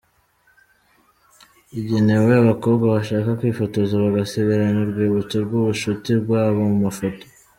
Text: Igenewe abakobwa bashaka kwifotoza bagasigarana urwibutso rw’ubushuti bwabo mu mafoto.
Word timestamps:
Igenewe 1.79 2.31
abakobwa 2.43 2.85
bashaka 2.95 3.29
kwifotoza 3.39 3.93
bagasigarana 4.03 4.79
urwibutso 4.81 5.35
rw’ubushuti 5.45 6.09
bwabo 6.23 6.59
mu 6.71 6.77
mafoto. 6.87 7.23